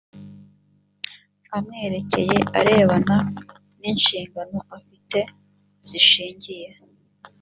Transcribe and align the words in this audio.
amwerekeye 1.57 2.37
arebana 2.59 3.17
n 3.79 3.81
inshingano 3.91 4.57
afite 4.77 5.19
zishingiye 5.87 6.69